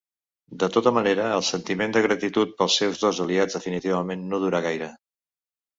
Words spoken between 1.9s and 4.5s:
de gratitud pels seus dos aliats definitivament no